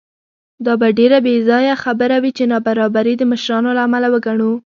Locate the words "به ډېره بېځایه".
0.81-1.73